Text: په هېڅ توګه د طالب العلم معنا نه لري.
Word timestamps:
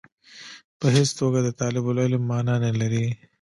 په 0.79 0.85
هېڅ 0.95 1.09
توګه 1.19 1.39
د 1.43 1.49
طالب 1.61 1.85
العلم 1.91 2.23
معنا 2.31 2.55
نه 2.65 2.71
لري. 2.79 3.05